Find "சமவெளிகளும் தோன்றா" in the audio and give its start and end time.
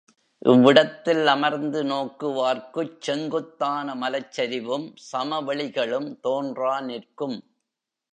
5.11-6.81